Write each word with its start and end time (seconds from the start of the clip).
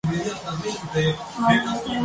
La 0.03 0.09
monarquía 0.09 0.33
salió 0.33 0.75
fortalecida 0.83 0.93
de 0.93 1.09
estas 1.11 1.73
Cortes. 1.81 1.97